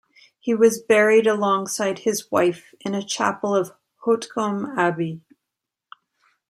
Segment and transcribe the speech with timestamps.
[0.39, 3.71] He was buried alongside his wife in a chapel of
[4.03, 5.21] Hautecombe Abbey.